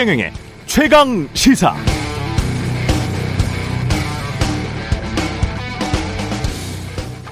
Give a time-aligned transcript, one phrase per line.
[0.00, 0.32] 최경영의
[0.64, 1.74] 최강 시사.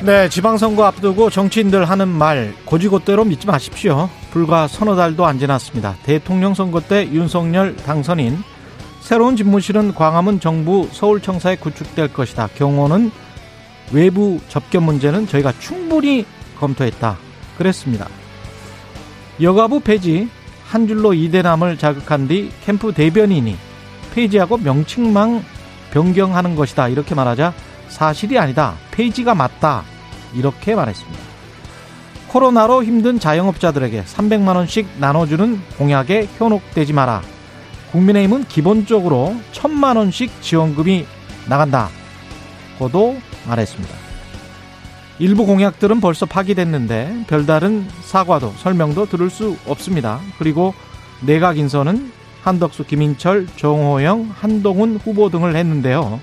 [0.02, 4.10] 네, 지방선거 앞두고 정치인들 하는 말 고지고대로 믿지 마십시오.
[4.32, 5.96] 불과 서너 달도 안 지났습니다.
[6.02, 8.36] 대통령 선거 때 윤석열 당선인
[9.00, 12.50] 새로운 집무실은 광화문 정부 서울청사에 구축될 것이다.
[12.54, 13.10] 경호는
[13.92, 16.26] 외부 접견 문제는 저희가 충분히
[16.60, 17.16] 검토했다.
[17.56, 18.08] 그랬습니다.
[19.40, 20.28] 여가부 폐지
[20.68, 23.56] 한 줄로 이대남을 자극한 뒤 캠프 대변인이
[24.14, 25.42] 폐지하고 명칭만
[25.92, 26.88] 변경하는 것이다.
[26.88, 27.54] 이렇게 말하자
[27.88, 28.74] 사실이 아니다.
[28.90, 29.82] 폐지가 맞다.
[30.34, 31.18] 이렇게 말했습니다.
[32.28, 37.22] 코로나로 힘든 자영업자들에게 300만 원씩 나눠주는 공약에 현혹되지 마라.
[37.92, 41.06] 국민의힘은 기본적으로 1000만 원씩 지원금이
[41.48, 41.88] 나간다.
[42.78, 44.07] 고도 말했습니다.
[45.18, 50.20] 일부 공약들은 벌써 파기됐는데 별다른 사과도 설명도 들을 수 없습니다.
[50.38, 50.74] 그리고
[51.20, 52.12] 내각 인선은
[52.42, 56.20] 한덕수, 김인철, 정호영, 한동훈 후보 등을 했는데요.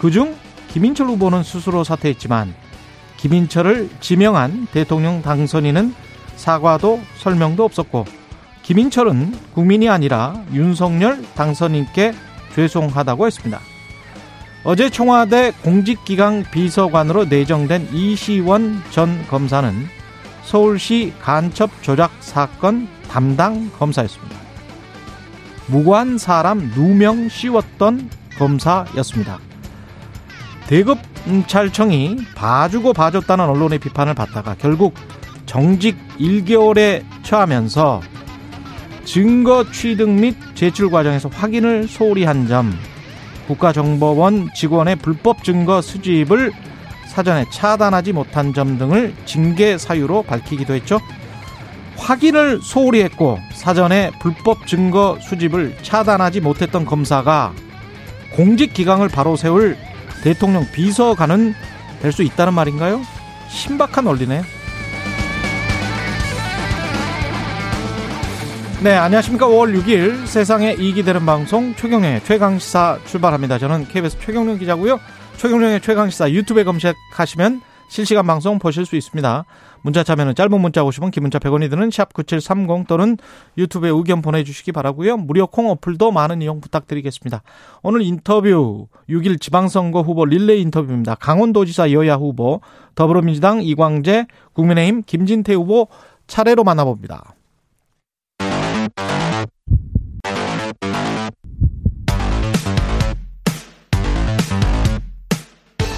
[0.00, 0.34] 그중
[0.68, 2.54] 김인철 후보는 스스로 사퇴했지만
[3.18, 5.94] 김인철을 지명한 대통령 당선인은
[6.34, 8.04] 사과도 설명도 없었고
[8.64, 12.12] 김인철은 국민이 아니라 윤석열 당선인께
[12.54, 13.60] 죄송하다고 했습니다.
[14.66, 19.74] 어제 청와대 공직기강 비서관으로 내정된 이시원 전 검사는
[20.42, 24.34] 서울시 간첩 조작 사건 담당 검사였습니다.
[25.66, 29.38] 무고한 사람 누명 씌웠던 검사였습니다.
[30.66, 34.94] 대급찰청이 봐주고 봐줬다는 언론의 비판을 받다가 결국
[35.44, 38.00] 정직 1개월에 처하면서
[39.04, 42.72] 증거 취득 및 제출 과정에서 확인을 소홀히 한 점,
[43.46, 46.52] 국가정보원 직원의 불법 증거 수집을
[47.06, 51.00] 사전에 차단하지 못한 점 등을 징계 사유로 밝히기도 했죠.
[51.96, 57.52] 확인을 소홀히 했고 사전에 불법 증거 수집을 차단하지 못했던 검사가
[58.34, 59.76] 공직 기강을 바로 세울
[60.22, 61.54] 대통령 비서관은
[62.02, 63.00] 될 수 있다는 말인가요?
[63.48, 64.42] 신박한 원리네.
[68.82, 69.46] 네, 안녕하십니까.
[69.46, 73.58] 5월 6일 세상에 이익이 되는 방송 최경련의 최강시사 출발합니다.
[73.58, 75.00] 저는 KBS 최경련 기자고요.
[75.38, 79.44] 최경련의 최강시사 유튜브에 검색하시면 실시간 방송 보실 수 있습니다.
[79.80, 83.16] 문자 참여는 짧은 문자 50원, 기문자 100원이 드는 샵 9730 또는
[83.56, 85.16] 유튜브에 의견 보내주시기 바라고요.
[85.16, 87.42] 무료 콩 어플도 많은 이용 부탁드리겠습니다.
[87.82, 91.14] 오늘 인터뷰 6일 지방선거 후보 릴레이 인터뷰입니다.
[91.14, 92.60] 강원도지사 여야 후보,
[92.96, 95.88] 더불어민주당 이광재, 국민의힘 김진태 후보
[96.26, 97.34] 차례로 만나봅니다.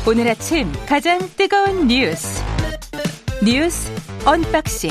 [0.09, 2.41] 오늘 아침 가장 뜨거운 뉴스
[3.45, 3.91] 뉴스
[4.25, 4.91] 언박싱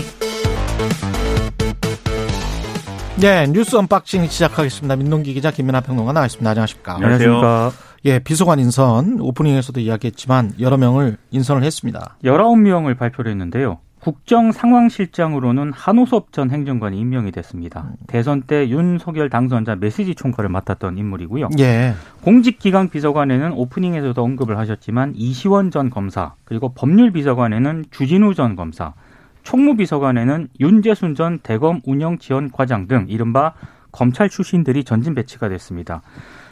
[3.21, 4.97] 네, 뉴스 언박싱 시작하겠습니다.
[4.97, 6.49] 민동기 기자 김민하 평론가 나와있습니다.
[6.49, 6.95] 안녕하십니까?
[6.95, 7.71] 안녕하십니까.
[8.03, 12.17] 예, 비서관 인선 오프닝에서도 이야기했지만 여러 명을 인선을 했습니다.
[12.25, 13.79] 19명을 발표를 했는데요.
[14.05, 17.89] 국정상황실장으로는 한호섭 전 행정관이 임명이 됐습니다.
[18.05, 21.49] 대선 때 윤석열 당선자 메시지 총괄을 맡았던 인물이고요.
[21.57, 21.95] 예.
[22.21, 28.93] 공직기강 비서관에는 오프닝에서도 언급을 하셨지만 이시원 전 검사, 그리고 법률비서관에는 주진우 전 검사,
[29.41, 33.53] 총무비서관에는 윤재순 전 대검 운영지원과장 등 이른바
[33.91, 36.03] 검찰 출신들이 전진 배치가 됐습니다.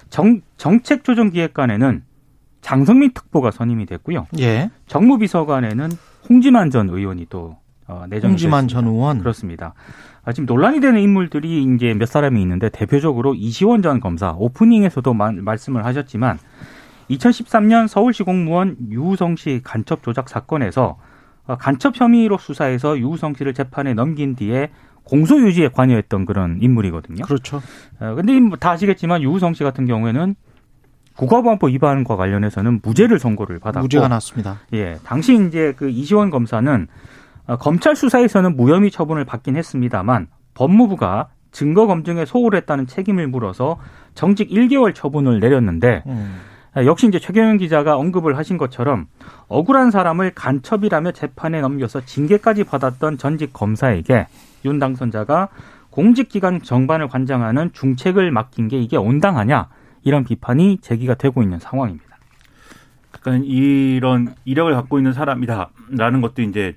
[0.09, 2.02] 정, 정책조정기획관에는
[2.63, 4.25] 장성민 특보가 선임이 됐고요.
[4.40, 4.72] 예.
[4.88, 5.91] 정무비서관에는
[6.29, 7.57] 홍지만 전 의원이 또
[7.88, 8.81] 어, 내정이 홍지만 됐습니다.
[8.81, 9.19] 전 의원.
[9.19, 9.74] 그렇습니다.
[10.24, 15.31] 아, 지금 논란이 되는 인물들이 이제 몇 사람이 있는데 대표적으로 이시원 전 검사 오프닝에서도 마,
[15.31, 16.40] 말씀을 하셨지만
[17.09, 20.97] 2013년 서울시 공무원 유우성 씨 간첩 조작 사건에서
[21.46, 24.72] 어, 간첩 혐의로 수사해서 유우성 씨를 재판에 넘긴 뒤에
[25.03, 27.25] 공소 유지에 관여했던 그런 인물이거든요.
[27.25, 27.62] 그렇죠.
[28.00, 30.35] 어, 근데 뭐다 아시겠지만 유우성 씨 같은 경우에는
[31.16, 34.59] 국가보안법 위반과 관련해서는 무죄를 선고를 받았고 무죄가 났습니다.
[34.73, 36.88] 예, 당시 이제 그 이시원 검사는
[37.46, 43.78] 어, 검찰 수사에서는 무혐의 처분을 받긴 했습니다만 법무부가 증거 검증에 소홀했다는 책임을 물어서
[44.16, 46.40] 정직 1개월 처분을 내렸는데 음.
[46.73, 49.05] 아, 역시 이제 최경영 기자가 언급을 하신 것처럼
[49.47, 54.28] 억울한 사람을 간첩이라며 재판에 넘겨서 징계까지 받았던 전직 검사에게
[54.66, 55.49] 윤 당선자가
[55.91, 59.67] 공직기관 정반을 관장하는 중책을 맡긴 게 이게 온당하냐
[60.03, 62.17] 이런 비판이 제기가 되고 있는 상황입니다.
[63.11, 66.76] 그러니까 이런 이력을 갖고 있는 사람이다라는 것도 이제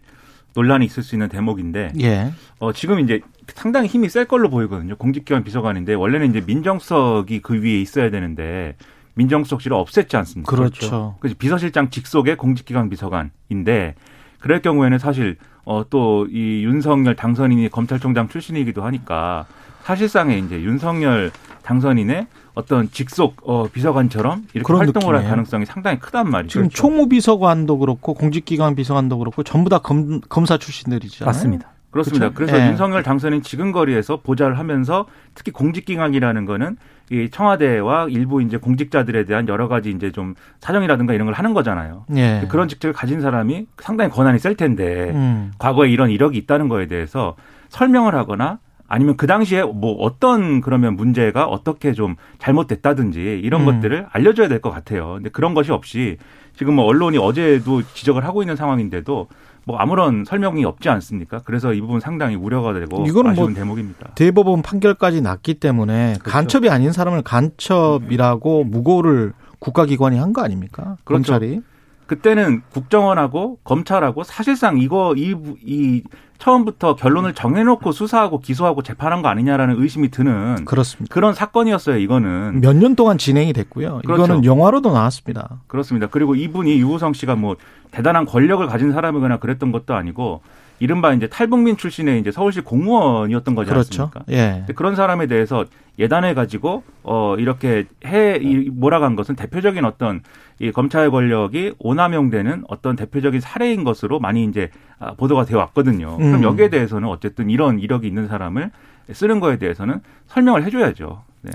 [0.55, 2.33] 논란이 있을 수 있는 대목인데 예.
[2.59, 4.97] 어, 지금 이제 상당히 힘이 셀 걸로 보이거든요.
[4.97, 8.77] 공직기관 비서관인데 원래는 이제 민정수석이 그 위에 있어야 되는데
[9.15, 10.55] 민정수석실을 없앴지 않습니까?
[10.55, 11.17] 그렇죠.
[11.21, 13.95] 그래서 비서실장 직속의 공직기관 비서관인데
[14.39, 19.47] 그럴 경우에는 사실 어, 또 이 윤석열 당선인이 검찰총장 출신이기도 하니까
[19.87, 21.31] 사실상의 이제 윤석열
[21.63, 25.31] 당선인의 어떤 직속 어, 비서관처럼 이렇게 활동을 할 느낌이에요.
[25.31, 26.51] 가능성이 상당히 크단 말이죠.
[26.51, 31.27] 지금 총무비서관도 그렇고 공직기관 비서관도 그렇고 전부 다 검, 검사 출신들이잖아요.
[31.27, 31.71] 맞습니다.
[31.93, 32.31] 그렇습니다.
[32.31, 32.35] 그렇죠?
[32.35, 32.69] 그래서 예.
[32.71, 36.77] 윤석열 당선인 지근거리에서 보좌를 하면서 특히 공직기강이라는 거는
[37.13, 42.07] 이 청와대와 일부 이제 공직자들에 대한 여러 가지 이제 좀 사정이라든가 이런 걸 하는 거잖아요.
[42.17, 42.45] 예.
[42.51, 45.53] 그런 직책을 가진 사람이 상당히 권한이 셀 텐데 음.
[45.59, 47.37] 과거에 이런 이력이 있다는 거에 대해서
[47.69, 53.67] 설명을 하거나 아니면 그 당시에 뭐 어떤 그러면 문제가 어떻게 좀 잘못됐다든지 이런 음.
[53.67, 55.15] 것들을 알려줘야 될 것 같아요.
[55.15, 56.17] 근데 그런 것이 없이
[56.57, 59.29] 지금 뭐 언론이 어제도 지적을 하고 있는 상황인데도
[59.67, 61.41] 뭐 아무런 설명이 없지 않습니까?
[61.45, 64.11] 그래서 이 부분 상당히 우려가 되고 이거는 아쉬운 뭐 대목입니다.
[64.15, 66.31] 대법원 판결까지 났기 때문에 그렇죠.
[66.31, 70.97] 간첩이 아닌 사람을 간첩이라고 무고를 국가기관이 한 거 아닙니까?
[71.05, 71.33] 그렇죠.
[71.33, 71.61] 검찰이.
[72.07, 75.35] 그때는 국정원하고 검찰하고 사실상 이거 이,
[75.65, 76.03] 이
[76.39, 81.13] 처음부터 결론을 정해놓고 수사하고 기소하고 재판한 거 아니냐라는 의심이 드는 그렇습니다.
[81.13, 81.99] 그런 사건이었어요.
[81.99, 84.01] 이거는 몇 년 동안 진행이 됐고요.
[84.05, 84.25] 그렇죠.
[84.25, 85.61] 이거는 영화로도 나왔습니다.
[85.67, 86.09] 그렇습니다.
[86.11, 87.57] 그리고 이분이 유호성 씨가 뭐
[87.91, 90.43] 대단한 권력을 가진 사람이거나 그랬던 것도 아니고
[90.79, 94.03] 이른바 이제 탈북민 출신의 이제 서울시 공무원이었던 거지 그렇죠.
[94.05, 94.25] 않습니까?
[94.31, 94.67] 예.
[94.75, 95.65] 그런 사람에 대해서
[95.99, 100.21] 예단해 가지고 어 이렇게 해 이 몰아간 것은 대표적인 어떤
[100.59, 104.86] 이 검찰 권력이 오남용되는 어떤 대표적인 사례인 것으로 많이 이제 아,
[105.17, 106.17] 보도가 되어 왔거든요.
[106.21, 106.31] 음.
[106.31, 108.71] 그럼 여기에 대해서는 어쨌든 이런 이력이 있는 사람을
[109.13, 111.23] 쓰는 거에 대해서는 설명을 해줘야죠.
[111.43, 111.53] 네.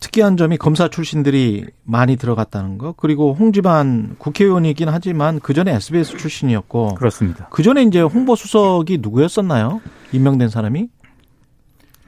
[0.00, 2.92] 특이한 점이 검사 출신들이 많이 들어갔다는 거.
[2.96, 7.46] 그리고 홍지반 국회의원이긴 하지만 그 전에 SBS 출신이었고 그렇습니다.
[7.50, 9.80] 그 전에 이제 홍보 수석이 누구였었나요?
[10.12, 10.88] 임명된 사람이?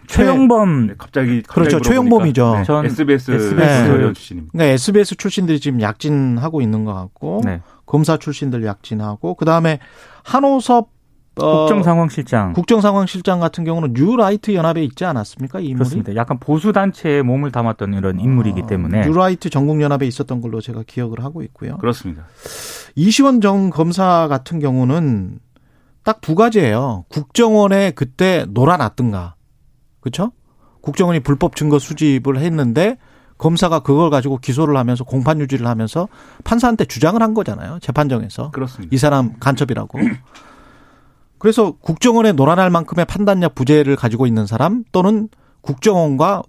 [0.09, 1.77] 최영범 네, 갑자기 그렇죠.
[1.77, 2.43] 갑자기 최영범이죠.
[2.43, 4.53] 물어보니까, 네, 전 SBS SBS 의원 출신입니다.
[4.53, 7.63] 그러니까 SBS 출신들이 지금 약진하고 있는 것 같고 네.
[7.87, 9.79] 검사 출신들 약진하고 그 다음에
[10.25, 10.91] 한오섭
[11.37, 15.61] 어, 국정상황실장 국정상황실장 같은 경우는 뉴라이트 연합에 있지 않았습니까?
[15.61, 15.79] 이 인물이?
[15.79, 16.15] 그렇습니다.
[16.15, 20.83] 약간 보수 단체에 몸을 담았던 이런 인물이기 아, 때문에 뉴라이트 전국 연합에 있었던 걸로 제가
[20.87, 21.79] 기억을 하고 있고요.
[21.79, 22.25] 그렇습니다.
[22.95, 25.39] 이시원 전 검사 같은 경우는
[26.05, 27.05] 딱 두 가지예요.
[27.09, 29.37] 국정원에 그때 놀아났든가.
[30.01, 30.33] 그렇죠?
[30.83, 32.99] 국정원이 불법 증거 수집을 했는데
[33.43, 36.07] 검사가 그걸 가지고 기소를 하면서 공판 유지를 하면서
[36.45, 37.81] 판사한테 주장을 한 거잖아요.
[37.81, 38.53] 재판정에서.
[38.53, 38.95] 그렇습니다.
[38.95, 39.99] 이 사람 간첩이라고.
[41.39, 45.29] 그래서 국정원에 놀아날 만큼의 판단력 부재를 가지고 있는 사람 또는
[45.61, 46.43] 국정원과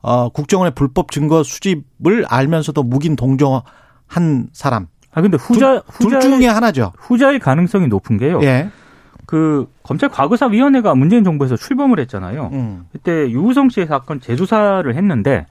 [0.00, 4.86] 어, 국정원의 불법 증거 수집을 알면서도 묵인 동정한 사람.
[5.12, 6.92] 아 근데 후자 둘 후자의, 중에 하나죠.
[6.96, 8.40] 후자의 가능성이 높은 게요.
[8.42, 8.70] 예.
[9.26, 12.48] 그 검찰 과거사위원회가 문재인 정부에서 출범을 했잖아요.
[12.54, 12.86] 음.
[12.90, 15.46] 그때 유우성 씨의 사건 재조사를 했는데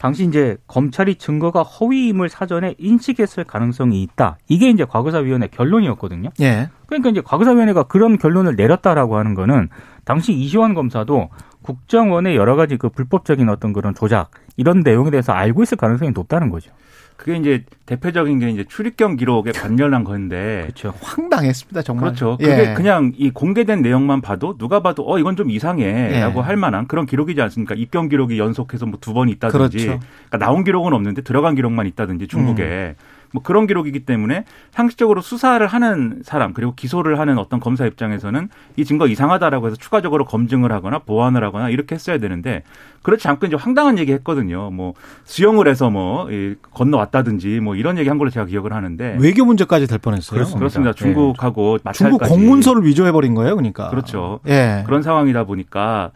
[0.00, 4.38] 당시 이제 검찰이 증거가 허위임을 사전에 인식했을 가능성이 있다.
[4.48, 6.30] 이게 이제 과거사위원회 결론이었거든요.
[6.40, 6.70] 예.
[6.86, 9.68] 그러니까 이제 과거사위원회가 그런 결론을 내렸다라고 하는 거는
[10.06, 11.28] 당시 이시원 검사도
[11.60, 16.48] 국정원의 여러 가지 그 불법적인 어떤 그런 조작 이런 내용에 대해서 알고 있을 가능성이 높다는
[16.48, 16.72] 거죠.
[17.20, 20.94] 그게 이제 대표적인 게 이제 출입경 기록에 관련한 건데 그렇죠.
[21.02, 22.04] 황당했습니다, 정말.
[22.06, 22.38] 그렇죠.
[22.40, 22.46] 예.
[22.46, 26.42] 그게 그냥 이 공개된 내용만 봐도 누가 봐도 어 이건 좀 이상해라고 예.
[26.42, 27.74] 할 만한 그런 기록이지 않습니까?
[27.74, 30.00] 입경 기록이 연속해서 뭐 두 번 있다든지 그렇죠.
[30.30, 33.04] 그러니까 나온 기록은 없는데 들어간 기록만 있다든지 중국에 음.
[33.32, 38.84] 뭐 그런 기록이기 때문에 상식적으로 수사를 하는 사람 그리고 기소를 하는 어떤 검사 입장에서는 이
[38.84, 42.62] 증거 이상하다라고 해서 추가적으로 검증을 하거나 보완을 하거나 이렇게 했어야 되는데
[43.02, 44.70] 그렇지 않고 이제 황당한 얘기 했거든요.
[44.70, 49.44] 뭐 수용을 해서 뭐 이, 건너왔다든지 뭐 이런 얘기 한 걸로 제가 기억을 하는데 외교
[49.44, 50.34] 문제까지 될 뻔했어요.
[50.34, 50.58] 그렇습니다.
[50.58, 50.92] 그렇습니다.
[50.92, 51.92] 중국하고 네.
[51.92, 53.88] 중국 공문서를 위조해 버린 거예요, 그러니까.
[53.90, 54.40] 그렇죠.
[54.46, 54.82] 예.
[54.86, 56.10] 그런 상황이다 보니까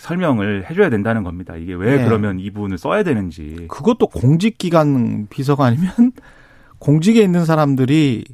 [0.00, 1.56] 설명을 해줘야 된다는 겁니다.
[1.56, 2.04] 이게 왜 네.
[2.04, 3.66] 그러면 이 부분을 써야 되는지.
[3.68, 6.12] 그것도 공직기관 비서관이면
[6.80, 8.24] 공직에 있는 사람들이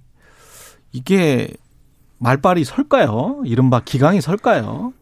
[0.93, 1.49] 이게
[2.19, 3.43] 말빨이 설까요?
[3.45, 4.95] 이른바 기강이 설까요?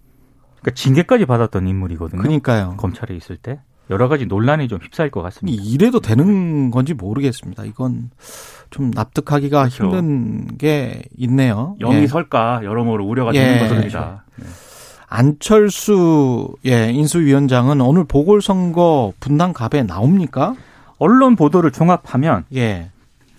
[0.61, 2.21] 그러니까 징계까지 받았던 인물이거든요.
[2.21, 2.75] 그러니까요.
[2.79, 3.61] 검찰에 있을 때
[3.91, 5.63] 여러 가지 논란이 좀 휩싸일 것 같습니다.
[5.63, 7.65] 이래도 되는 건지 모르겠습니다.
[7.65, 8.11] 이건
[8.71, 9.85] 좀 납득하기가 그렇죠.
[9.85, 11.77] 힘든 게 있네요.
[11.81, 12.07] 영이 예.
[12.07, 13.39] 설까 여러모로 우려가 예.
[13.39, 14.25] 되는 것입니다.
[14.37, 14.47] 네.
[15.07, 20.55] 안철수 예, 인수위원장은 오늘 보궐선거 분당 갑에 나옵니까?
[20.99, 22.91] 언론 보도를 종합하면 예.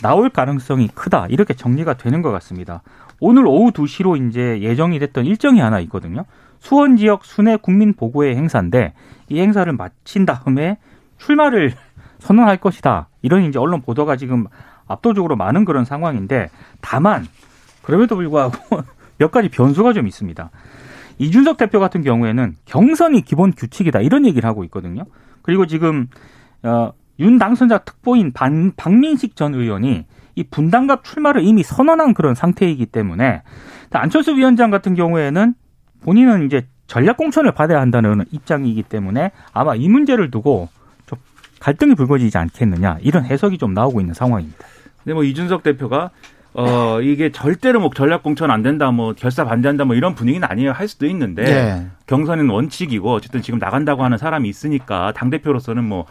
[0.06, 2.84] 나올 가능성이 크다 이렇게 정리가 되는 것 같습니다.
[3.20, 6.26] 오늘 오후 2시로 이제 예정이 됐던 일정이 하나 있거든요.
[6.60, 8.94] 수원 지역 순회 국민 보고회 행사인데
[9.30, 10.78] 이 행사를 마친 다음에
[11.18, 11.74] 출마를
[12.20, 13.08] 선언할 것이다.
[13.24, 14.46] 이런 이제 언론 보도가 지금
[14.86, 16.50] 압도적으로 많은 그런 상황인데
[16.82, 17.26] 다만
[17.82, 18.84] 그럼에도 불구하고
[19.18, 20.52] 몇 가지 변수가 좀 있습니다.
[21.18, 25.06] 이준석 대표 같은 경우에는 경선이 기본 규칙이다 이런 얘기를 하고 있거든요.
[25.42, 26.10] 그리고 지금
[26.62, 30.06] 어, 윤 당선자 특보인 반, 박민식 전 의원이
[30.36, 33.42] 이 분당갑 출마를 이미 선언한 그런 상태이기 때문에
[33.92, 35.54] 안철수 위원장 같은 경우에는
[36.04, 40.70] 본인은 이제 전략 공천을 받아야 한다는 입장이기 때문에 아마 이 문제를 두고
[41.06, 41.18] 좀
[41.60, 44.66] 갈등이 불거지지 않겠느냐 이런 해석이 좀 나오고 있는 상황입니다.
[45.04, 46.12] 근데 뭐 이준석 대표가
[46.54, 50.72] 어 이게 절대로 뭐 전략 공천 안 된다 뭐 결사 반대한다 뭐 이런 분위기는 아니에요
[50.72, 51.88] 할 수도 있는데 예.
[52.08, 56.06] 경선은 원칙이고 어쨌든 지금 나간다고 하는 사람이 있으니까 당 대표로서는 뭐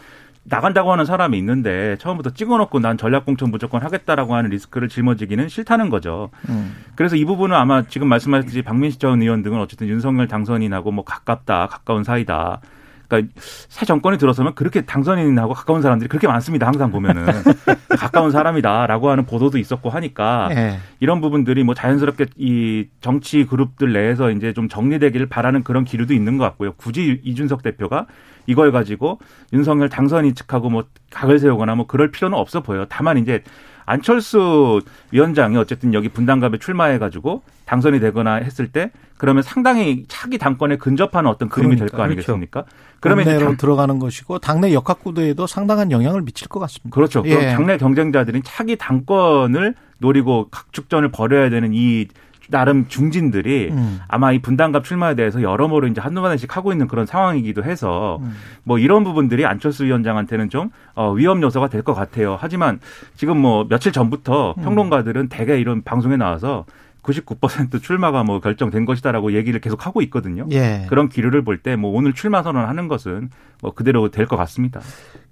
[0.44, 5.88] 나간다고 하는 사람이 있는데 처음부터 찍어놓고 난 전략 공천 무조건 하겠다라고 하는 리스크를 짊어지기는 싫다는
[5.88, 6.30] 거죠.
[6.48, 6.76] 음.
[6.94, 11.66] 그래서 이 부분은 아마 지금 말씀하셨듯이 박민식 전 의원 등은 어쨌든 윤석열 당선인하고 뭐 가깝다,
[11.68, 12.60] 가까운 사이다.
[13.08, 16.66] 그러니까 새 정권이 들어서면 그렇게 당선인하고 가까운 사람들이 그렇게 많습니다.
[16.66, 17.26] 항상 보면은
[17.98, 20.78] 가까운 사람이다라고 하는 보도도 있었고 하니까 예.
[21.00, 26.38] 이런 부분들이 뭐 자연스럽게 이 정치 그룹들 내에서 이제 좀 정리되기를 바라는 그런 기류도 있는
[26.38, 26.72] 것 같고요.
[26.74, 28.06] 굳이 이준석 대표가
[28.46, 29.18] 이걸 가지고
[29.52, 32.86] 윤석열 당선인 측하고 뭐 각을 세우거나 뭐 그럴 필요는 없어 보여요.
[32.88, 33.42] 다만 이제
[33.86, 40.76] 안철수 위원장이 어쨌든 여기 분당갑에 출마해 가지고 당선이 되거나 했을 때 그러면 상당히 차기 당권에
[40.76, 42.64] 근접하는 어떤 그림이 될거 그러니까, 아니겠습니까?
[43.00, 46.94] 그러면 이제 당내로 당, 들어가는 것이고 당내 역학 구도에도 상당한 영향을 미칠 것 같습니다.
[46.94, 47.22] 그렇죠.
[47.26, 47.34] 예.
[47.34, 52.06] 그럼 당내 경쟁자들은 차기 당권을 노리고 각축전을 벌여야 되는 이
[52.50, 54.00] 나름 중진들이 음.
[54.08, 58.32] 아마 이 분당갑 출마에 대해서 여러모로 이제 한두 마디씩 하고 있는 그런 상황이기도 해서 음.
[58.64, 62.36] 뭐 이런 부분들이 안철수 위원장한테는 좀 어, 위험 요소가 될 것 같아요.
[62.40, 62.80] 하지만
[63.16, 64.62] 지금 뭐 며칠 전부터 음.
[64.62, 66.64] 평론가들은 대개 이런 방송에 나와서
[67.02, 70.46] 99% 출마가 뭐 결정된 것이다라고 얘기를 계속 하고 있거든요.
[70.52, 70.86] 예.
[70.88, 73.28] 그런 기류를 볼 때 뭐 오늘 출마 선언하는 것은
[73.60, 74.80] 뭐 그대로 될 것 같습니다.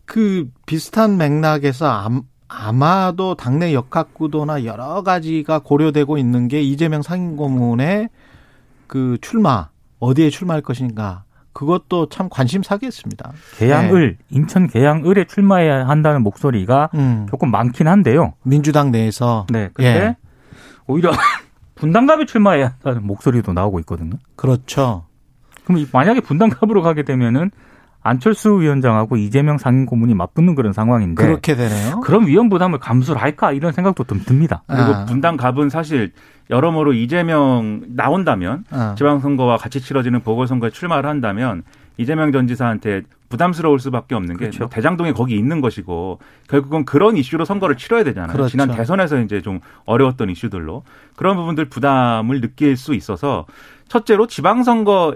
[0.05, 2.23] 그 비슷한 맥락에서 암,
[2.61, 8.09] 아마도 당내 역학구도나 여러 가지가 고려되고 있는 게 이재명 상임고문의
[8.87, 9.69] 그 출마
[10.01, 13.33] 어디에 출마할 것인가 그것도 참 관심사겠습니다.
[13.59, 18.35] 계양을 인천 계양을에 출마해야 한다는 목소리가 음, 조금 많긴 한데요.
[18.43, 19.69] 민주당 내에서 네.
[19.75, 20.17] 근데 예.
[20.87, 21.11] 오히려
[21.75, 24.17] 분당갑에 출마해야 한다는 목소리도 나오고 있거든요.
[24.37, 25.07] 그렇죠.
[25.65, 27.51] 그럼 이- 만약에 분당갑으로 가게 되면은
[28.03, 32.01] 안철수 위원장하고 이재명 상임고문이 맞붙는 그런 상황인데 그렇게 되네요.
[32.01, 34.63] 그런 위험 부담을 감수를 할까 이런 생각도 좀 듭니다.
[34.67, 35.05] 그리고 아.
[35.05, 36.13] 분당 갑은 사실
[36.51, 38.95] 여러모로 이재명 나온다면 어.
[38.99, 41.63] 지방선거와 같이 치러지는 보궐선거에 출마를 한다면
[41.97, 44.65] 이재명 전 지사한테 부담스러울 수밖에 없는 게 그렇죠.
[44.65, 46.19] 뭐 대장동이 거기 있는 것이고
[46.49, 48.33] 결국은 그런 이슈로 선거를 치러야 되잖아요.
[48.33, 48.51] 그렇죠.
[48.51, 50.83] 지난 대선에서 이제 좀 어려웠던 이슈들로
[51.17, 53.47] 그런 부분들 부담을 느낄 수 있어서
[53.89, 55.15] 첫째로 지방선거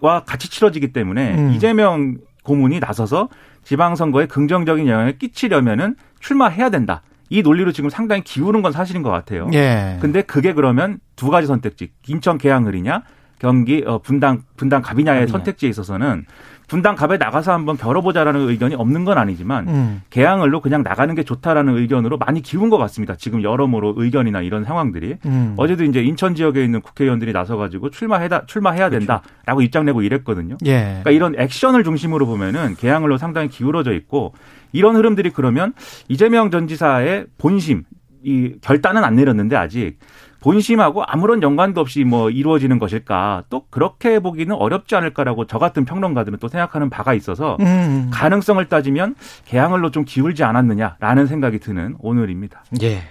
[0.00, 1.50] 와 같이 치러지기 때문에 음.
[1.52, 3.28] 이재명 고문이 나서서
[3.64, 7.02] 지방선거에 긍정적인 영향을 끼치려면은 출마해야 된다.
[7.28, 9.48] 이 논리로 지금 상당히 기우는 건 사실인 것 같아요.
[9.52, 9.98] 예.
[10.00, 13.02] 근데 그게 그러면 두 가지 선택지 인천 계양을이냐
[13.38, 15.32] 경기 어, 분당 분당 갑이냐의 갑이냐.
[15.32, 16.24] 선택지에 있어서는
[16.70, 20.02] 분당 갑에 나가서 한번 겨뤄보자라는 의견이 없는 건 아니지만 음.
[20.08, 23.16] 계양을로 그냥 나가는 게 좋다라는 의견으로 많이 기운 것 같습니다.
[23.16, 25.54] 지금 여러모로 의견이나 이런 상황들이 음.
[25.56, 29.04] 어제도 이제 인천 지역에 있는 국회의원들이 나서가지고 출마해다 출마해야 그렇죠.
[29.04, 30.58] 된다라고 입장 내고 이랬거든요.
[30.64, 31.00] 예.
[31.02, 34.34] 그러니까 이런 액션을 중심으로 보면은 계양을로 상당히 기울어져 있고
[34.70, 35.72] 이런 흐름들이 그러면
[36.08, 37.82] 이재명 전 지사의 본심
[38.22, 39.98] 이 결단은 안 내렸는데 아직
[40.40, 46.38] 본심하고 아무런 연관도 없이 뭐 이루어지는 것일까 또 그렇게 보기는 어렵지 않을까라고 저 같은 평론가들은
[46.40, 48.10] 또 생각하는 바가 있어서 음.
[48.12, 52.64] 가능성을 따지면 개항을로 좀 기울지 않았느냐라는 생각이 드는 오늘입니다.
[52.82, 53.02] 예.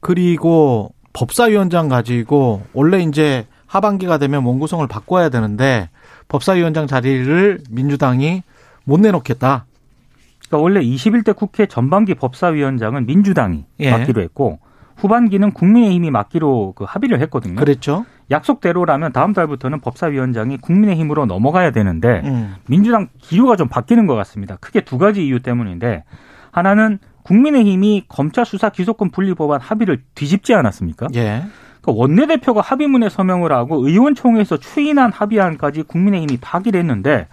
[0.00, 5.90] 그리고 법사위원장 가지고 원래 이제 하반기가 되면 원구성을 바꿔야 되는데
[6.28, 8.42] 법사위원장 자리를 민주당이
[8.84, 9.66] 못 내놓겠다.
[10.48, 13.90] 그러니까 원래 21대 국회 전반기 법사위원장은 민주당이 예.
[13.90, 14.58] 맡기로 했고
[15.00, 17.56] 후반기는 국민의힘이 맡기로 그 합의를 했거든요.
[17.56, 18.04] 그랬죠?
[18.30, 22.54] 약속대로라면 다음 달부터는 법사위원장이 국민의힘으로 넘어가야 되는데 음.
[22.66, 24.56] 민주당 기류가 좀 바뀌는 것 같습니다.
[24.60, 26.04] 크게 두 가지 이유 때문인데
[26.52, 31.08] 하나는 국민의힘이 검찰 수사 기소권 분리 법안 합의를 뒤집지 않았습니까?
[31.14, 31.42] 예.
[31.80, 37.26] 그러니까 원내대표가 합의문에 서명을 하고 의원총회에서 추인한 합의안까지 국민의힘이 파기를 했는데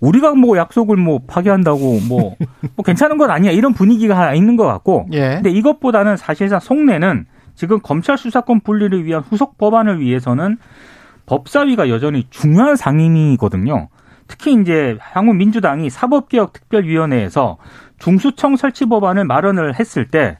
[0.00, 2.36] 우리가 뭐 약속을 뭐 파기한다고 뭐,
[2.76, 5.34] 뭐 괜찮은 건 아니야 이런 분위기가 있는 것 같고 예.
[5.34, 10.58] 근데 이것보다는 사실상 속내는 지금 검찰 수사권 분리를 위한 후속 법안을 위해서는
[11.26, 13.88] 법사위가 여전히 중요한 상임위거든요.
[14.28, 17.56] 특히 이제 향후 민주당이 사법개혁특별위원회에서
[17.98, 20.38] 중수청 설치 법안을 마련을 했을 때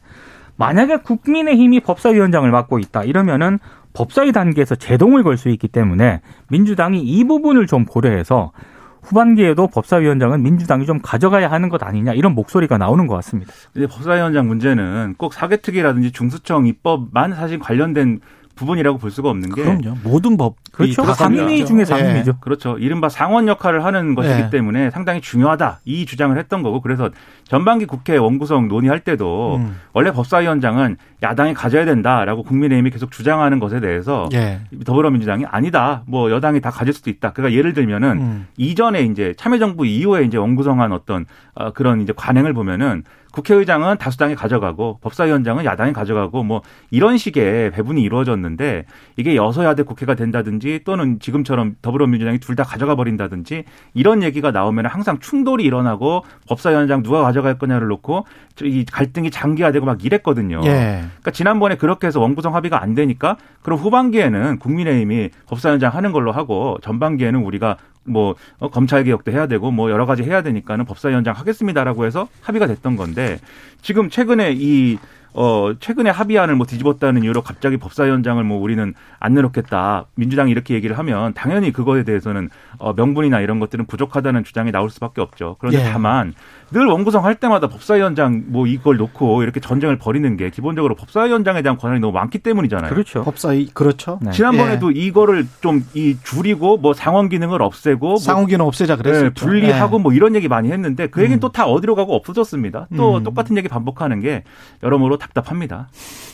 [0.56, 3.58] 만약에 국민의힘이 법사위원장을 맡고 있다 이러면은
[3.94, 8.52] 법사위 단계에서 제동을 걸 수 있기 때문에 민주당이 이 부분을 좀 고려해서
[9.02, 13.52] 후반기에도 법사위원장은 민주당이 좀 가져가야 하는 것 아니냐 이런 목소리가 나오는 것 같습니다.
[13.72, 18.20] 근데 법사위원장 문제는 꼭 사개특위라든지 중수청 입법만 사실 관련된
[18.58, 19.96] 부분이라고 볼 수가 없는 게 그럼요.
[20.02, 21.02] 모든 법이 그렇죠.
[21.02, 21.64] 다 상임위.
[21.64, 21.84] 중에 예.
[21.84, 22.38] 상임위죠.
[22.40, 22.76] 그렇죠.
[22.78, 24.50] 이른바 상원 역할을 하는 것이기 네.
[24.50, 25.80] 때문에 상당히 중요하다.
[25.84, 27.10] 이 주장을 했던 거고 그래서
[27.44, 29.76] 전반기 국회 원구성 논의할 때도 음.
[29.92, 34.60] 원래 법사위원장은 야당이 가져야 된다라고 국민의힘이 계속 주장하는 것에 대해서 예.
[34.84, 36.02] 더불어민주당이 아니다.
[36.06, 37.32] 뭐 여당이 다 가질 수도 있다.
[37.32, 38.46] 그러니까 예를 들면은 음.
[38.56, 41.24] 이전에 이제 참여정부 이후에 이제 원구성한 어떤
[41.58, 48.00] 어, 그런 이제 관행을 보면은 국회의장은 다수당이 가져가고 법사위원장은 야당이 가져가고 뭐 이런 식의 배분이
[48.00, 48.84] 이루어졌는데
[49.16, 55.20] 이게 여서야대 국회가 된다든지 또는 지금처럼 더불어민주당이 둘 다 가져가 버린다든지 이런 얘기가 나오면 항상
[55.20, 58.24] 충돌이 일어나고 법사위원장 누가 가져갈 거냐를 놓고
[58.62, 60.60] 이 갈등이 장기화되고 막 이랬거든요.
[60.64, 61.04] 예.
[61.04, 66.78] 그러니까 지난번에 그렇게 해서 원구성 합의가 안 되니까 그럼 후반기에는 국민의힘이 법사위원장 하는 걸로 하고
[66.82, 72.04] 전반기에는 우리가 뭐 어, 검찰 개혁도 해야 되고 뭐 여러 가지 해야 되니까는 법사위원장 하겠습니다라고
[72.06, 73.38] 해서 합의가 됐던 건데
[73.82, 74.98] 지금 최근에 이
[75.34, 80.06] 어, 최근에 합의안을 뭐 뒤집었다는 이유로 갑자기 법사위원장을 뭐 우리는 안 내놓겠다.
[80.14, 85.20] 민주당이 이렇게 얘기를 하면 당연히 그거에 대해서는 어, 명분이나 이런 것들은 부족하다는 주장이 나올 수밖에
[85.20, 85.56] 없죠.
[85.58, 85.90] 그런데 예.
[85.90, 86.34] 다만
[86.70, 91.76] 늘 원구성 할 때마다 법사위원장 뭐 이걸 놓고 이렇게 전쟁을 벌이는 게 기본적으로 법사위원장에 대한
[91.76, 92.90] 권한이 너무 많기 때문이잖아요.
[92.90, 93.22] 그렇죠.
[93.24, 94.18] 법사위 그렇죠.
[94.22, 94.30] 네.
[94.30, 99.32] 지난번에도 이거를 좀 이 줄이고 뭐 상원 기능을 없애고 뭐 상호기는 없애자 네, 그랬었죠.
[99.34, 101.40] 분리하고 뭐 이런 얘기 많이 했는데 그 얘기는 음.
[101.40, 102.88] 또다 어디로 가고 없어졌습니다.
[102.96, 103.24] 또 음.
[103.24, 104.44] 똑같은 얘기 반복하는 게
[104.82, 105.88] 여러모로 답답합니다.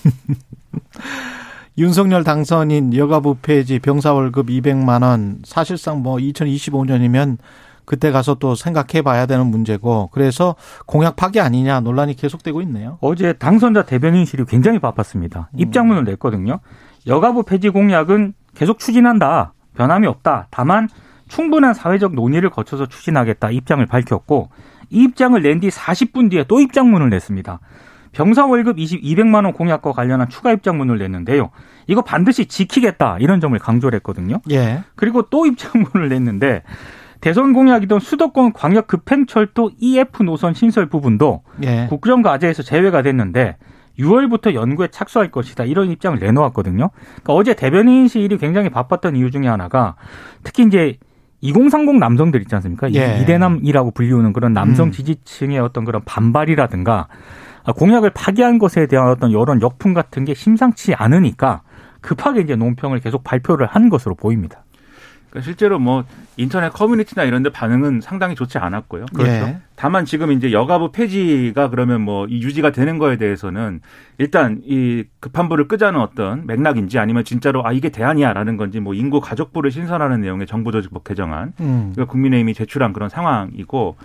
[1.77, 7.39] 윤석열 당선인 여가부 폐지 병사 월급 200만 원 사실상 뭐 2025년이면
[7.85, 10.55] 그때 가서 또 생각해 봐야 되는 문제고 그래서
[10.87, 12.99] 공약 파기 아니냐 논란이 계속되고 있네요.
[13.01, 15.51] 어제 당선자 대변인실이 굉장히 바빴습니다.
[15.53, 15.59] 음.
[15.59, 16.61] 입장문을 냈거든요.
[17.07, 19.53] 여가부 폐지 공약은 계속 추진한다.
[19.77, 20.47] 변함이 없다.
[20.51, 20.89] 다만
[21.29, 23.51] 충분한 사회적 논의를 거쳐서 추진하겠다.
[23.51, 24.49] 입장을 밝혔고
[24.91, 27.59] 이 입장을 낸 뒤 40분 뒤에 또 입장문을 냈습니다.
[28.15, 31.51] 병사 월급 20, 200만 원 공약과 관련한 추가 입장문을 냈는데요.
[31.87, 33.19] 이거 반드시 지키겠다.
[33.21, 34.41] 이런 점을 강조를 했거든요.
[34.51, 34.83] 예.
[34.95, 36.63] 그리고 또 입장문을 냈는데
[37.21, 41.87] 대선 공약이던 수도권 광역 급행철도 EF 노선 신설 부분도 예.
[41.89, 43.57] 국정 과제에서 제외가 됐는데
[43.99, 46.91] 6월부터 연구에 착수할 것이다 이런 입장을 내놓았거든요.
[46.91, 49.97] 그러니까 어제 대변인실이 굉장히 바빴던 이유 중에 하나가
[50.43, 50.99] 특히 이제
[51.41, 52.89] 2030 남성들 있지 않습니까?
[52.89, 53.19] 이 예.
[53.23, 54.93] 이대남이라고 불리우는 그런 남성 음.
[54.93, 57.15] 지지층의 어떤 그런 반발이라든가 아,
[57.73, 61.63] 공약을 파기한 것에 대한 어떤 여론 역풍 같은 게 심상치 않으니까
[62.01, 64.65] 급하게 이제 논평을 계속 발표를 한 것으로 보입니다.
[65.35, 66.05] 그러니까 실제로 뭐
[66.37, 69.07] 인터넷 커뮤니티나 이런 데 반응은 상당히 좋지 않았고요.
[69.21, 69.59] 예.
[69.75, 73.81] 다만 지금 이제 여가부 폐지가 그러면 뭐이 유지가 되는 거에 대해서는
[74.19, 79.21] 일단 이 급한 불을 끄자는 어떤 맥락인지 아니면 진짜로 아 이게 대안이야라는 건지 뭐 인구
[79.21, 81.91] 가족부를 신설하는 내용의 정부조직법 개정안 음.
[81.93, 83.97] 그러니까 국민의힘이 제출한 그런 상황이고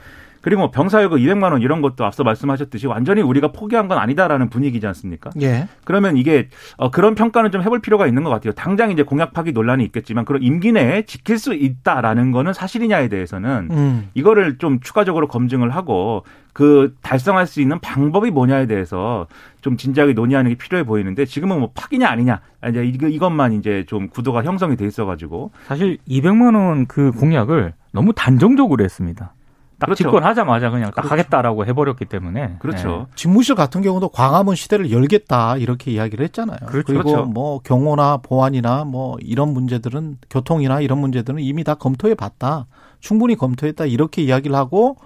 [0.41, 4.87] 그리고 뭐 병사여급 200만 원 이런 것도 앞서 말씀하셨듯이 완전히 우리가 포기한 건 아니다라는 분위기지
[4.87, 5.29] 않습니까?
[5.41, 5.67] 예.
[5.83, 8.53] 그러면 이게 어, 그런 평가는 좀 해볼 필요가 있는 것 같아요.
[8.53, 13.69] 당장 이제 공약 파기 논란이 있겠지만 그런 임기 내에 지킬 수 있다라는 거는 사실이냐에 대해서는
[13.71, 14.09] 음.
[14.13, 16.23] 이거를 좀 추가적으로 검증을 하고
[16.53, 19.27] 그 달성할 수 있는 방법이 뭐냐에 대해서
[19.61, 24.09] 좀 진지하게 논의하는 게 필요해 보이는데 지금은 뭐 파기냐 아니냐 이제 이거 이것만 이제 좀
[24.09, 29.33] 구도가 형성이 돼 있어가지고 사실 200만 원 그 공약을 너무 단정적으로 했습니다.
[29.79, 30.03] 딱 그렇죠.
[30.03, 33.07] 집권하자마자 그냥 딱 하겠다라고 해버렸기 때문에 그렇죠.
[33.15, 36.59] 집무실 같은 경우도 광화문 시대를 열겠다 이렇게 이야기를 했잖아요.
[36.67, 36.91] 그렇죠.
[36.91, 37.25] 리고 그렇죠.
[37.25, 42.67] 뭐 경호나 보안이나 뭐 이런 문제들은 교통이나 이런 문제들은 이미 다 검토해 봤다.
[42.99, 44.97] 충분히 검토했다 이렇게 이야기를 하고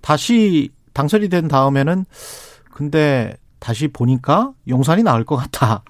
[0.00, 2.04] 다시 당선이 된 다음에는
[2.72, 5.82] 근데 다시 보니까 용산이 나을 것 같다.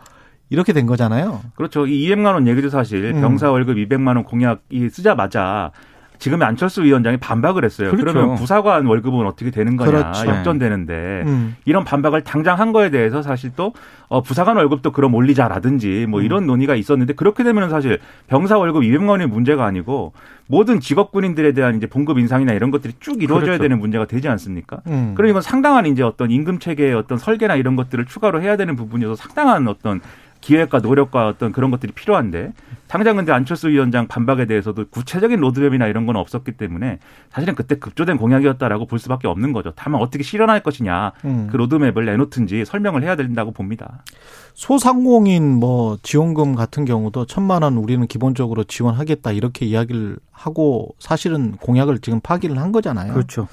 [0.50, 1.42] 이렇게 된 거잖아요.
[1.54, 1.86] 그렇죠.
[1.86, 3.20] 이 200만 원 얘기도 사실 음.
[3.20, 5.72] 병사 월급 200만 원 공약이 쓰자마자
[6.18, 7.90] 지금 안철수 위원장이 반박을 했어요.
[7.90, 8.12] 그렇죠.
[8.12, 10.26] 그러면 부사관 월급은 어떻게 되는 거냐 그렇죠.
[10.26, 11.56] 역전되는데 음.
[11.64, 13.72] 이런 반박을 당장 한 거에 대해서 사실 또
[14.08, 19.10] 어, 부사관 월급도 그럼 올리자라든지 뭐 이런 논의가 있었는데 그렇게 되면 사실 병사 월급 200만
[19.10, 20.12] 원의 문제가 아니고
[20.48, 23.62] 모든 직업 군인들에 대한 이제 봉급 인상이나 이런 것들이 쭉 이루어져야 그렇죠.
[23.62, 24.80] 되는 문제가 되지 않습니까?
[24.86, 25.12] 음.
[25.14, 29.14] 그러니 이건 상당한 이제 어떤 임금 체계의 어떤 설계나 이런 것들을 추가로 해야 되는 부분이어서
[29.14, 30.00] 상당한 어떤
[30.40, 32.52] 기획과 노력과 어떤 그런 것들이 필요한데
[32.86, 36.98] 당장 근데 안철수 위원장 반박에 대해서도 구체적인 로드맵이나 이런 건 없었기 때문에
[37.30, 39.72] 사실은 그때 급조된 공약이었다라고 볼 수밖에 없는 거죠.
[39.76, 41.48] 다만 어떻게 실현할 것이냐 음.
[41.50, 44.02] 그 로드맵을 내놓든지 설명을 해야 된다고 봅니다.
[44.54, 51.98] 소상공인 뭐 지원금 같은 경우도 천만 원 우리는 기본적으로 지원하겠다 이렇게 이야기를 하고 사실은 공약을
[51.98, 53.12] 지금 파기를 한 거잖아요.
[53.12, 53.48] 그렇죠.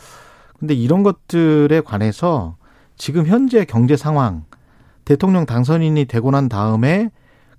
[0.60, 2.56] 근데 이런 것들에 관해서
[2.98, 4.46] 지금 현재 경제 상황
[5.06, 7.10] 대통령 당선인이 되고 난 다음에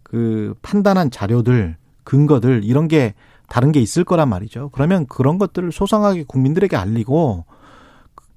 [0.02, 3.14] 그 판단한 자료들 근거들 이런 게
[3.48, 4.70] 다른 게 있을 거란 말이죠.
[4.72, 7.44] 그러면 그런 것들을 소상하게 국민들에게 알리고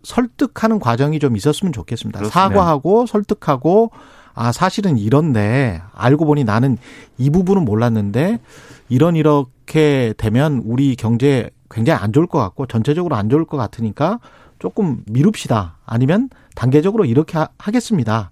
[0.03, 2.19] 설득하는 과정이 좀 있었으면 좋겠습니다.
[2.19, 2.39] 그렇습니다.
[2.39, 3.91] 사과하고 설득하고
[4.33, 6.77] 아, 사실은 이런데 알고 보니 나는
[7.17, 8.39] 이 부분은 몰랐는데
[8.87, 14.19] 이런 이렇게 되면 우리 경제 굉장히 안 좋을 것 같고 전체적으로 안 좋을 것 같으니까
[14.57, 15.77] 조금 미룹시다.
[15.85, 18.31] 아니면 단계적으로 이렇게 하, 하겠습니다.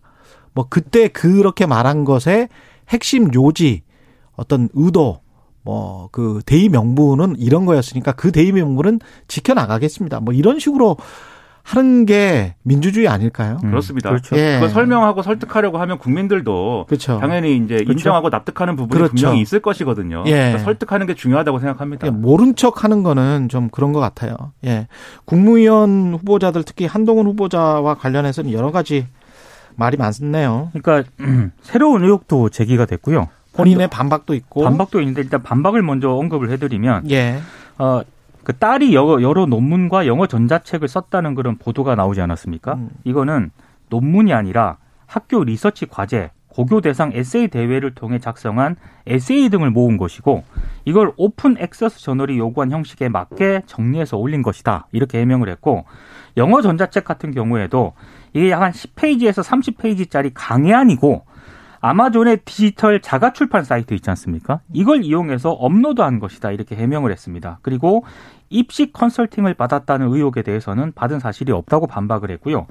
[0.58, 2.50] 뭐 그때 그렇게 말한 것의
[2.90, 3.84] 핵심 요지
[4.36, 5.22] 어떤 의도
[5.62, 10.20] 뭐 그 대의 명분은 이런 거였으니까 그 대의 명분은 지켜 나가겠습니다.
[10.20, 10.98] 뭐 이런 식으로
[11.62, 13.60] 하는 게 민주주의 아닐까요?
[13.64, 14.10] 음, 그렇습니다.
[14.10, 14.36] 그렇죠.
[14.36, 14.54] 예.
[14.54, 17.20] 그걸 설명하고 설득하려고 하면 국민들도 그렇죠.
[17.20, 17.92] 당연히 이제 그렇죠.
[17.92, 19.14] 인정하고 납득하는 부분이 그렇죠.
[19.14, 20.24] 분명히 있을 것이거든요.
[20.26, 20.32] 예.
[20.32, 22.08] 그러니까 설득하는 게 중요하다고 생각합니다.
[22.08, 24.38] 예, 모른 척 하는 거는 좀 그런 것 같아요.
[24.66, 24.88] 예.
[25.26, 29.06] 국무위원 후보자들 특히 한동훈 후보자와 관련해서는 여러 가지
[29.78, 30.72] 말이 많네요.
[30.74, 33.30] 그러니까 음, 새로운 의혹도 제기가 됐고요.
[33.54, 34.64] 본인의 반박도 있고.
[34.64, 37.40] 반박도 있는데 일단 반박을 먼저 언급을 해드리면 예.
[37.78, 38.02] 어,
[38.44, 42.74] 그 딸이 여러, 여러 논문과 영어 전자책을 썼다는 그런 보도가 나오지 않았습니까?
[42.74, 42.90] 음.
[43.04, 43.52] 이거는
[43.90, 50.44] 논문이 아니라 학교 리서치 과제, 고교 대상 에세이 대회를 통해 작성한 에세이 등을 모은 것이고
[50.86, 54.88] 이걸 open access 저널이 요구한 형식에 맞게 정리해서 올린 것이다.
[54.92, 55.86] 이렇게 해명을 했고
[56.36, 57.94] 영어 전자책 같은 경우에도
[58.34, 61.26] 이게 약 한 10페이지에서 30페이지짜리 강의안이고
[61.80, 64.62] 아마존의 디지털 자가 출판 사이트 있지 않습니까?
[64.74, 67.60] 이걸 이용해서 업로드한 것이다 이렇게 해명을 했습니다.
[67.62, 68.04] 그리고
[68.50, 72.68] 입시 컨설팅을 받았다는 의혹에 대해서는 받은 사실이 없다고 반박을 했고요.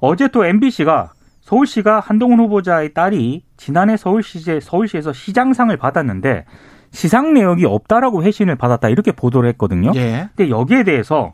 [0.00, 6.44] 어제 또 MBC가 서울시가 한동훈 후보자의 딸이 지난해 서울시제 서울시에서 시장상을 받았는데
[6.90, 9.92] 시상 내역이 없다라고 회신을 받았다 이렇게 보도를 했거든요.
[9.94, 10.28] 예.
[10.36, 11.32] 근데 여기에 대해서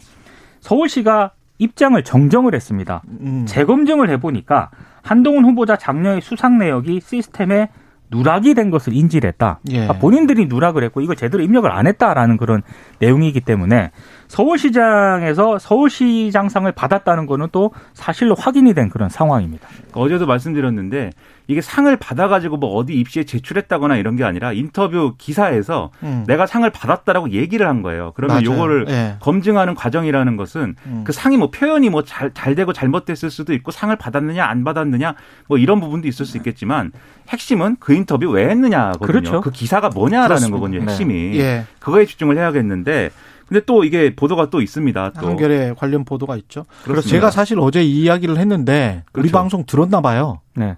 [0.60, 3.02] 서울시가 입장을 정정을 했습니다.
[3.20, 3.44] 음.
[3.46, 4.70] 재검증을 해보니까
[5.02, 7.68] 한동훈 후보자 장녀의 수상 내역이 시스템에
[8.10, 9.60] 누락이 된 것을 인지를 했다.
[9.70, 9.86] 예.
[9.86, 12.62] 아, 본인들이 누락을 했고 이걸 제대로 입력을 안 했다라는 그런
[12.98, 13.92] 내용이기 때문에
[14.30, 19.66] 서울시장에서 서울시장상을 받았다는 거는 또 사실로 확인이 된 그런 상황입니다.
[19.92, 21.10] 어제도 말씀드렸는데
[21.48, 26.22] 이게 상을 받아가지고 뭐 어디 입시에 제출했다거나 이런 게 아니라 인터뷰 기사에서 음.
[26.28, 28.12] 내가 상을 받았다라고 얘기를 한 거예요.
[28.14, 28.52] 그러면 맞아요.
[28.56, 29.16] 요거를 예.
[29.18, 31.02] 검증하는 과정이라는 것은 음.
[31.04, 35.14] 그 상이 뭐 표현이 뭐 잘 잘 되고 잘못됐을 수도 있고 상을 받았느냐 안 받았느냐
[35.48, 36.92] 뭐 이런 부분도 있을 수 있겠지만
[37.30, 39.06] 핵심은 그 인터뷰 왜 했느냐거든요.
[39.06, 39.40] 그렇죠.
[39.40, 40.56] 그 기사가 뭐냐라는 그렇습니다.
[40.56, 40.78] 거거든요.
[40.84, 40.86] 네.
[40.86, 41.64] 핵심이 예.
[41.80, 43.10] 그거에 집중을 해야겠는데
[43.50, 45.12] 근데 또 이게 보도가 또 있습니다.
[45.20, 46.64] 또 한결에 관련 보도가 있죠.
[46.84, 47.08] 그래서.
[47.08, 49.32] 제가 사실 어제 이 이야기를 했는데 우리 그렇죠.
[49.32, 50.40] 방송 들었나 봐요.
[50.54, 50.76] 네.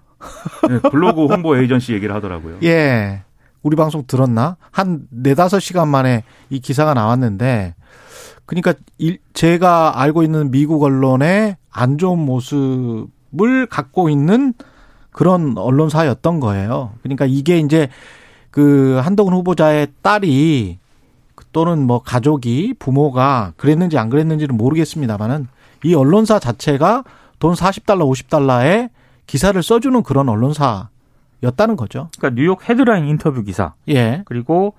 [0.69, 2.57] 네, 블로그 홍보 에이전시 얘기를 하더라고요.
[2.63, 3.25] 예.
[3.63, 4.57] 우리 방송 들었나?
[4.71, 7.75] 한 네다섯 시간 만에 이 기사가 나왔는데,
[8.47, 14.55] 그러니까 일- 제가 알고 있는 미국 언론의 안 좋은 모습을 갖고 있는
[15.11, 16.93] 그런 언론사였던 거예요.
[17.03, 17.89] 그러니까 이게 이제
[18.51, 20.79] 그 한동훈 후보자의 딸이
[21.53, 25.49] 또는 뭐 가족이 부모가 그랬는지 안 그랬는지는 모르겠습니다만은
[25.85, 27.05] 이 언론사 자체가
[27.39, 28.91] 돈 40달러, 50달러에
[29.27, 32.09] 기사를 써주는 그런 언론사였다는 거죠.
[32.19, 34.23] 그러니까 뉴욕 헤드라인 인터뷰 기사 예.
[34.27, 34.75] 그리고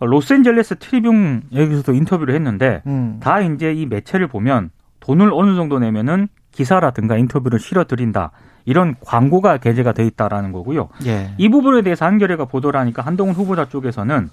[0.00, 3.18] 로스앤젤레스 트리뷴 여기서도 인터뷰를 했는데 음.
[3.20, 8.32] 다 이제 이 매체를 보면 돈을 어느 정도 내면은 기사라든가 인터뷰를 실어 드린다.
[8.64, 10.88] 이런 광고가 게재가 돼 있다라는 거고요.
[11.06, 11.32] 예.
[11.38, 14.30] 이 부분에 대해서 한겨레가 보도를 하니까 한동훈 후보자 쪽에서는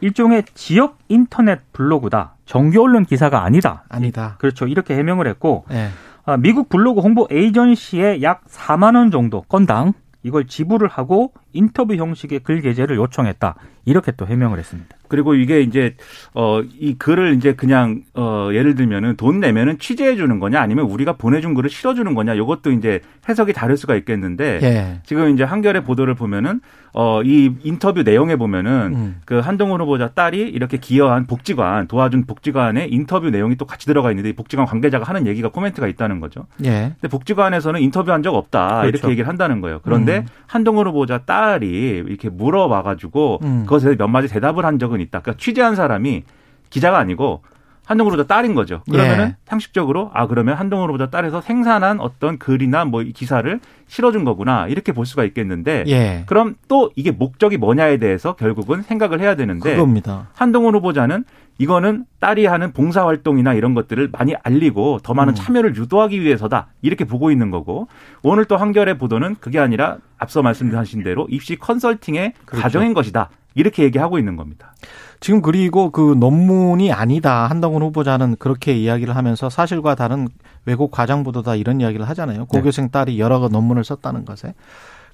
[0.00, 2.34] 일종의 지역 인터넷 블로그다.
[2.44, 3.84] 정규 언론 기사가 아니다.
[3.88, 4.36] 아니다.
[4.38, 4.66] 그렇죠.
[4.66, 5.88] 이렇게 해명을 했고 예.
[6.24, 12.40] 아, 미국 블로그 홍보 에이전시에 약 4만 원 정도 건당 이걸 지불을 하고 인터뷰 형식의
[12.40, 13.56] 글 게재를 요청했다.
[13.84, 14.96] 이렇게 또 해명을 했습니다.
[15.08, 15.94] 그리고 이게 이제
[16.34, 21.14] 어 이 글을 이제 그냥 어 예를 들면은 돈 내면은 취재해 주는 거냐 아니면 우리가
[21.14, 25.00] 보내준 글을 실어 주는 거냐 이것도 이제 해석이 다를 수가 있겠는데 예.
[25.06, 26.60] 지금 이제 한겨레 보도를 보면은
[26.92, 29.20] 어 이 인터뷰 내용에 보면은 음.
[29.24, 34.28] 그 한동훈 후보자 딸이 이렇게 기여한 복지관 도와준 복지관의 인터뷰 내용이 또 같이 들어가 있는데
[34.30, 36.46] 이 복지관 관계자가 하는 얘기가 코멘트가 있다는 거죠.
[36.64, 36.92] 예.
[37.00, 38.88] 근데 복지관에서는 인터뷰한 적 없다 그렇죠.
[38.88, 39.80] 이렇게 얘기를 한다는 거예요.
[39.82, 40.26] 그런데 음.
[40.46, 43.62] 한동훈 후보자 딸이 이렇게 물어봐가지고 음.
[43.64, 45.20] 그것에 몇 마디 대답을 한 적은 있다.
[45.20, 46.24] 그러니까 취재한 사람이
[46.70, 47.42] 기자가 아니고
[47.88, 48.82] 한동훈 후보자 딸인 거죠.
[48.90, 49.36] 그러면은 예.
[49.46, 55.06] 상식적으로 아 그러면 한동훈 후보자 딸에서 생산한 어떤 글이나 뭐이 기사를 실어준 거구나 이렇게 볼
[55.06, 56.24] 수가 있겠는데 예.
[56.26, 60.28] 그럼 또 이게 목적이 뭐냐에 대해서 결국은 생각을 해야 되는데 그겁니다.
[60.34, 61.24] 한동훈 후보자는
[61.56, 65.34] 이거는 딸이 하는 봉사 활동이나 이런 것들을 많이 알리고 더 많은 음.
[65.34, 67.88] 참여를 유도하기 위해서다 이렇게 보고 있는 거고
[68.22, 72.62] 오늘 또 한겨레 보도는 그게 아니라 앞서 말씀하신 대로 입시 컨설팅의 그렇죠.
[72.62, 74.74] 과정인 것이다 이렇게 얘기하고 있는 겁니다.
[75.20, 77.46] 지금 그리고 그 논문이 아니다.
[77.46, 80.28] 한동훈 후보자는 그렇게 이야기를 하면서 사실과 다른
[80.64, 82.46] 왜곡 과장 보도다 이런 이야기를 하잖아요.
[82.46, 84.54] 고교생 딸이 여러 가 논문을 썼다는 것에.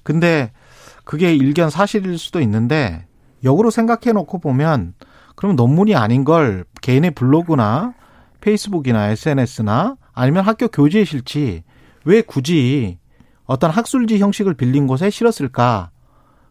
[0.03, 0.51] 근데
[1.03, 3.05] 그게 일견 사실일 수도 있는데
[3.43, 4.93] 역으로 생각해 놓고 보면
[5.35, 7.93] 그러면 논문이 아닌 걸 개인의 블로그나
[8.41, 11.63] 페이스북이나 SNS나 아니면 학교 교재에 실지
[12.03, 12.99] 왜 굳이
[13.45, 15.91] 어떤 학술지 형식을 빌린 곳에 실었을까?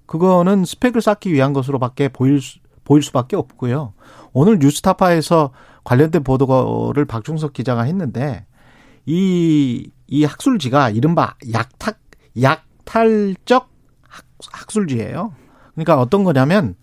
[0.06, 3.94] 그거는 스펙을 쌓기 위한 것으로밖에 보일 수, 보일 수밖에 없고요.
[4.32, 5.50] 오늘 뉴스타파에서
[5.84, 8.46] 관련된 보도를 박중석 기자가 했는데
[9.06, 11.94] 이, 이 학술지가 이른바 약탈,
[12.40, 13.68] 약탈적
[14.08, 15.32] 학, 학술지예요.
[15.72, 16.74] 그러니까 어떤 거냐면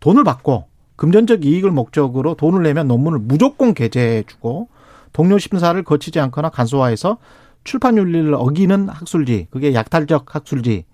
[0.00, 4.68] 돈을 받고 금전적 이익을 목적으로 돈을 내면 논문을 무조건 게재해 주고
[5.12, 7.18] 동료 심사를 거치지 않거나 간소화해서
[7.64, 9.48] 출판 윤리를 어기는 학술지.
[9.50, 10.84] 그게 약탈적 학술지.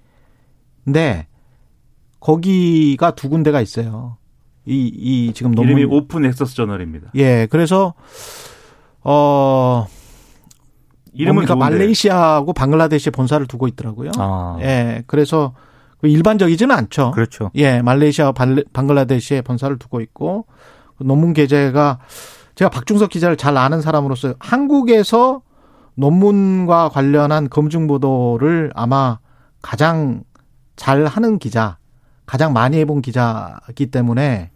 [0.85, 1.27] 근데
[2.21, 4.17] 거기가 두 군데가 있어요.
[4.65, 7.11] 이, 이 지금 논문 이름이 오픈 액세스 저널입니다.
[7.15, 7.95] 예, 그래서
[9.03, 9.87] 어
[11.13, 11.47] 이름은?
[11.47, 11.59] 좋은데.
[11.59, 14.11] 말레이시아하고 방글라데시에 본사를 두고 있더라고요.
[14.19, 15.55] 아, 예, 그래서
[15.99, 17.13] 그 일반적이지는 않죠.
[17.13, 17.51] 그렇죠.
[17.55, 18.33] 예, 말레이시아와
[18.73, 20.47] 방글라데시에 본사를 두고 있고
[20.99, 22.01] 그 논문 게재가
[22.57, 25.43] 제가 박중석 기자를 잘 아는 사람으로서 한국에서
[25.97, 29.19] 논문과 관련한 검증 보도를 아마
[29.61, 30.23] 가장
[30.77, 31.79] 잘 하는 기자,
[32.27, 34.51] 가장 많이 해본 기자이기 때문에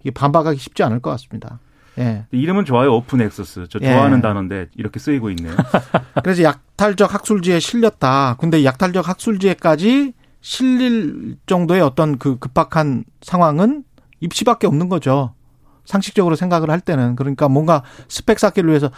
[0.00, 1.60] 이게 반박하기 쉽지 않을 것 같습니다.
[1.98, 2.26] 예.
[2.30, 2.94] 이름은 좋아요.
[2.94, 3.66] open access.
[3.68, 3.92] 저 예.
[3.92, 5.54] 좋아하는 단어인데 이렇게 쓰이고 있네요.
[6.22, 8.36] 그래서 약탈적 학술지에 실렸다.
[8.38, 13.84] 근데 약탈적 학술지에까지 실릴 정도의 어떤 그 급박한 상황은
[14.20, 15.34] 입시밖에 없는 거죠.
[15.84, 18.90] 상식적으로 생각을 할 때는 그러니까 뭔가 스펙 쌓기를 위해서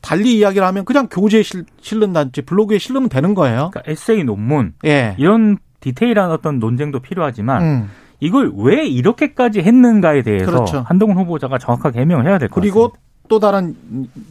[0.00, 3.70] 달리 이야기를 하면 그냥 교재에 실, 실른다든지 블로그에 실르면 되는 거예요.
[3.72, 5.14] 그러니까 에세이 논문 예.
[5.18, 7.90] 이런 디테일한 어떤 논쟁도 필요하지만 음.
[8.20, 10.84] 이걸 왜 이렇게까지 했는가에 대해서 그렇죠.
[10.86, 12.74] 한동훈 후보자가 정확하게 해명을 해야 될 것 같습니다.
[12.74, 12.92] 그리고
[13.28, 13.74] 또 다른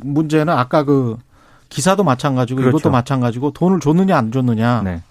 [0.03, 1.17] 문제는 아까 그
[1.69, 2.77] 기사도 마찬가지고 그렇죠.
[2.77, 4.81] 이것도 마찬가지고 돈을 줬느냐 안 줬느냐.
[4.83, 5.01] 네.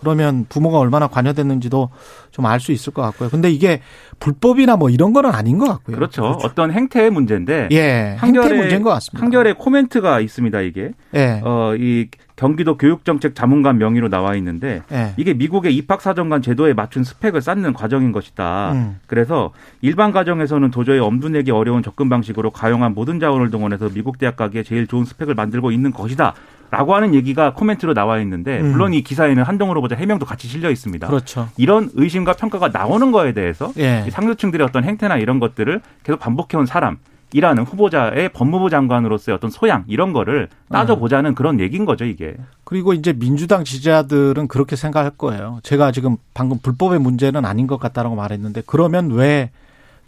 [0.00, 1.90] 그러면 부모가 얼마나 관여됐는지도
[2.30, 3.28] 좀 알 수 있을 것 같고요.
[3.28, 3.80] 근데 이게
[4.18, 5.94] 불법이나 뭐 이런 거는 아닌 것 같고요.
[5.96, 6.24] 그렇죠.
[6.24, 9.22] 어떤 행태의 문제인데 예, 행태 한결에- 문제인 것 같습니다.
[9.24, 10.60] 한결에 코멘트가 있습니다.
[10.62, 16.72] 이게 예, 어, 이 경기도 교육정책 자문관 명의로 나와 있는데 예, 이게 미국의 입학사정관 제도에
[16.72, 18.72] 맞춘 스펙을 쌓는 과정인 것이다.
[18.72, 18.98] 음.
[19.06, 24.62] 그래서 일반 가정에서는 도저히 엄두내기 어려운 접근 방식으로 가용한 모든 자원을 동원해서 미국 대학 가기에
[24.62, 26.34] 제일 좋은 스펙을 만들고 있는 것이다.
[26.70, 28.72] 라고 하는 얘기가 코멘트로 나와 있는데 음.
[28.72, 31.06] 물론 이 기사에는 한동훈 후보자 해명도 같이 실려 있습니다.
[31.06, 31.48] 그렇죠.
[31.56, 36.66] 이런 의심과 평가가 나오는 거에 대해서 예, 이 상류층들의 어떤 행태나 이런 것들을 계속 반복해온
[36.66, 36.98] 사람
[37.32, 42.36] 이라는 후보자의 법무부 장관으로서의 어떤 소양 이런 거를 따져보자는 그런 얘기인 거죠 이게.
[42.64, 45.60] 그리고 이제 민주당 지지자들은 그렇게 생각할 거예요.
[45.62, 49.50] 제가 지금 방금 불법의 문제는 아닌 것 같다라고 말했는데 그러면 왜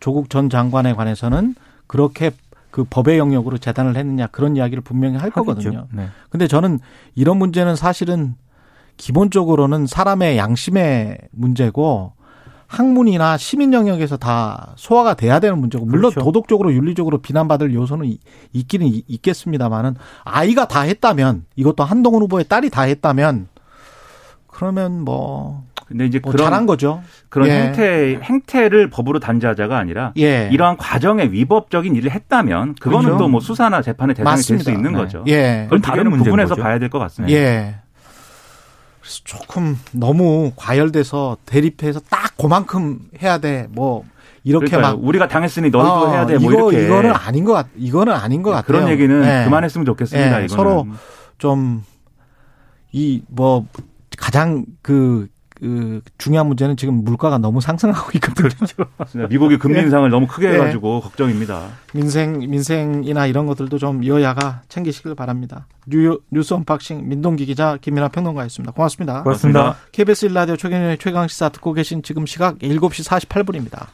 [0.00, 1.54] 조국 전 장관에 관해서는
[1.86, 2.32] 그렇게
[2.72, 5.78] 그 법의 영역으로 재단을 했느냐 그런 이야기를 분명히 할 거거든요.
[5.80, 5.88] 하겠죠.
[5.92, 6.08] 네.
[6.30, 6.80] 근데 저는
[7.14, 8.34] 이런 문제는 사실은
[8.96, 12.14] 기본적으로는 사람의 양심의 문제고
[12.68, 16.24] 학문이나 시민 영역에서 다 소화가 돼야 되는 문제고 물론 그렇죠.
[16.24, 18.18] 도덕적으로 윤리적으로 비난받을 요소는 이-
[18.54, 23.48] 있기는 이- 있겠습니다만은 아이가 다 했다면 이것도 한동훈 후보의 딸이 다 했다면
[24.46, 27.02] 그러면 뭐, 근데 이제 뭐 그런 잘한 거죠.
[27.28, 27.52] 그런 예.
[27.52, 30.48] 행태 행태를 법으로 단죄하자가 아니라 예.
[30.50, 33.18] 이러한 과정에 위법적인 일을 했다면 그거는 그렇죠.
[33.24, 34.70] 또뭐 수사나 재판의 대상이 될 수.
[34.70, 34.98] 있는 네.
[34.98, 35.22] 거죠.
[35.28, 35.64] 예.
[35.68, 36.62] 그건 다른 부분에서 거죠.
[36.62, 37.32] 봐야 될 것 같습니다.
[37.38, 37.76] 예.
[39.00, 43.66] 그래서 조금 너무 과열돼서 대립해서 딱 그만큼 해야 돼.
[43.70, 44.04] 뭐
[44.44, 46.38] 이렇게 그러니까 막 우리가 당했으니 너희도 어, 해야 돼.
[46.38, 47.66] 뭐 이거 이렇게 이거는 아닌 것 같.
[47.76, 48.66] 이거는 아닌 것 같아요.
[48.66, 49.44] 그런 얘기는 예.
[49.44, 50.40] 그만했으면 좋겠습니다.
[50.40, 50.48] 예, 이거는.
[50.48, 50.86] 서로
[51.38, 51.82] 좀
[52.94, 53.66] 이 뭐
[54.18, 55.26] 가장 그,
[55.62, 58.48] 그 중요한 문제는 지금 물가가 너무 상승하고 있거든요.
[58.98, 59.28] 맞습니다.
[59.28, 59.82] 미국이 금리 예.
[59.82, 60.54] 인상을 너무 크게 예.
[60.54, 61.68] 해가지고 걱정입니다.
[61.94, 65.68] 민생 민생이나 이런 것들도 좀 여야가 챙기시길 바랍니다.
[65.86, 68.72] 뉴, 뉴스 unboxing 민동기 기자 김민하 평론가였습니다.
[68.72, 69.22] 고맙습니다.
[69.22, 69.76] 고맙습니다.
[69.92, 73.86] KBS 1라디오 최경영의 최강 시사 듣고 계신 지금 시각 7시 48분입니다.